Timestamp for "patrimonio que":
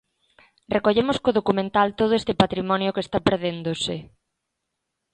2.41-3.03